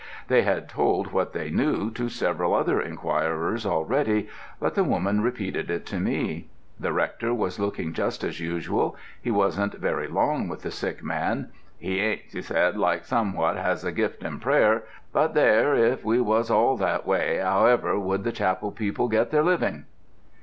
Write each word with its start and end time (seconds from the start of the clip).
They 0.29 0.41
had 0.41 0.67
told 0.67 1.11
what 1.11 1.31
they 1.31 1.51
knew 1.51 1.91
to 1.91 2.09
several 2.09 2.55
other 2.55 2.81
inquirers 2.81 3.67
already, 3.67 4.29
but 4.59 4.73
the 4.73 4.83
woman 4.83 5.21
repeated 5.21 5.69
it 5.69 5.85
to 5.85 5.99
me. 5.99 6.47
The 6.79 6.91
Rector 6.91 7.35
was 7.35 7.59
looking 7.59 7.93
just 7.93 8.23
as 8.23 8.39
usual: 8.39 8.95
he 9.21 9.29
wasn't 9.29 9.75
very 9.75 10.07
long 10.07 10.47
with 10.47 10.63
the 10.63 10.71
sick 10.71 11.03
man 11.03 11.51
"He 11.77 11.99
ain't," 11.99 12.21
she 12.31 12.41
said, 12.41 12.77
"like 12.77 13.05
some 13.05 13.33
what 13.33 13.57
has 13.57 13.83
a 13.85 13.91
gift 13.91 14.23
in 14.23 14.39
prayer; 14.39 14.85
but 15.13 15.35
there, 15.35 15.75
if 15.75 16.03
we 16.03 16.19
was 16.19 16.49
all 16.49 16.75
that 16.77 17.05
way, 17.05 17.39
'owever 17.39 17.99
would 17.99 18.23
the 18.23 18.31
chapel 18.31 18.71
people 18.71 19.07
get 19.07 19.29
their 19.29 19.43
living?" 19.43 19.85